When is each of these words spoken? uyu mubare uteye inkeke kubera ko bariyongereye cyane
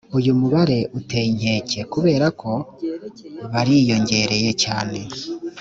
uyu 0.17 0.31
mubare 0.39 0.79
uteye 0.99 1.27
inkeke 1.33 1.79
kubera 1.93 2.27
ko 2.41 2.51
bariyongereye 3.51 4.51
cyane 4.63 4.99